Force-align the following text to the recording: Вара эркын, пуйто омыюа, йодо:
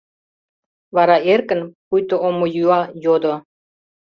Вара 0.95 1.17
эркын, 1.33 1.61
пуйто 1.87 2.15
омыюа, 2.27 2.81
йодо: 3.03 3.33